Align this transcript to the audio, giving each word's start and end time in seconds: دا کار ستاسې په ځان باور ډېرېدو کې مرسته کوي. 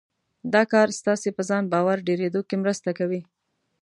دا 0.53 0.61
کار 0.71 0.87
ستاسې 0.99 1.29
په 1.37 1.41
ځان 1.49 1.63
باور 1.73 1.97
ډېرېدو 2.07 2.41
کې 2.47 2.55
مرسته 2.63 2.89
کوي. 2.99 3.21